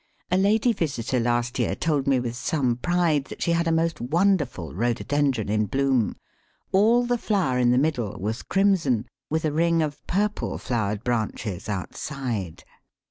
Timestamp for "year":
1.59-1.75